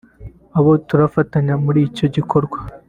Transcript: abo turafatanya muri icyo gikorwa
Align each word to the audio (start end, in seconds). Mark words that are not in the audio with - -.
abo 0.57 0.71
turafatanya 0.87 1.53
muri 1.63 1.79
icyo 1.87 2.05
gikorwa 2.15 2.57